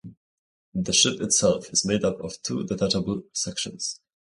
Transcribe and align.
The 0.73 0.93
ship 0.93 1.21
itself 1.21 1.69
is 1.71 1.85
made 1.85 2.03
up 2.03 2.19
of 2.21 2.41
two 2.41 2.63
detachable 2.65 3.21
sections. 3.33 3.99